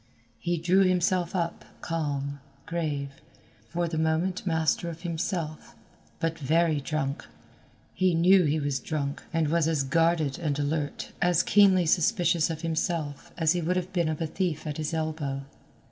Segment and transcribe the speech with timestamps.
[0.39, 3.21] He drew himself up, calm, grave,
[3.69, 5.75] for the moment master of himself,
[6.19, 7.27] but very drunk.
[7.93, 12.61] He knew he was drunk, and was as guarded and alert, as keenly suspicious of
[12.61, 15.43] himself as he would have been of a thief at his elbow.